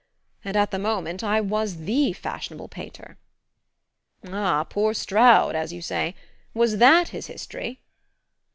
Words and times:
And 0.43 0.57
at 0.57 0.71
the 0.71 0.79
moment 0.79 1.23
I 1.23 1.41
was 1.41 1.81
THE 1.85 2.11
fashionable 2.11 2.69
painter." 2.69 3.19
"Ah, 4.27 4.63
poor 4.63 4.95
Stroud 4.95 5.55
as 5.55 5.71
you 5.71 5.81
say. 5.83 6.15
Was 6.55 6.77
THAT 6.79 7.09
his 7.09 7.27
history?" 7.27 7.81